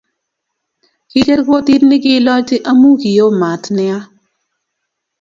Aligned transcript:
Kicher 1.09 1.41
kotit 1.47 1.81
ni 1.87 1.97
kiilochi 2.03 2.55
amu 2.69 2.89
kio 3.01 3.27
mat 3.39 3.63
nea 3.75 3.99